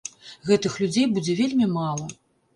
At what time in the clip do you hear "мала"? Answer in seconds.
1.77-2.11